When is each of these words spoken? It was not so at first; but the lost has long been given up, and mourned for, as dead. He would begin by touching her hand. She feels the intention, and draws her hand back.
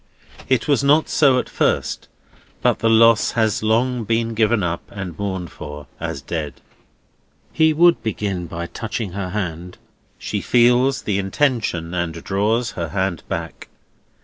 It 0.49 0.67
was 0.67 0.83
not 0.83 1.09
so 1.09 1.37
at 1.37 1.47
first; 1.47 2.07
but 2.63 2.79
the 2.79 2.89
lost 2.89 3.33
has 3.33 3.61
long 3.61 4.03
been 4.03 4.33
given 4.33 4.63
up, 4.63 4.81
and 4.89 5.15
mourned 5.19 5.51
for, 5.51 5.85
as 5.99 6.23
dead. 6.23 6.59
He 7.53 7.71
would 7.71 8.01
begin 8.01 8.47
by 8.47 8.65
touching 8.65 9.11
her 9.11 9.29
hand. 9.29 9.77
She 10.17 10.41
feels 10.41 11.03
the 11.03 11.19
intention, 11.19 11.93
and 11.93 12.13
draws 12.23 12.71
her 12.71 12.89
hand 12.89 13.21
back. 13.29 13.67